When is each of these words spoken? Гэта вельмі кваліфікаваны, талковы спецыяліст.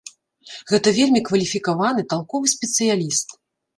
Гэта 0.71 0.93
вельмі 0.99 1.21
кваліфікаваны, 1.29 2.07
талковы 2.15 2.45
спецыяліст. 2.55 3.29